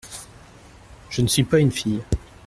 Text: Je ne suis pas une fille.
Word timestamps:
Je 1.11 1.21
ne 1.21 1.27
suis 1.27 1.43
pas 1.43 1.59
une 1.59 1.69
fille. 1.71 2.01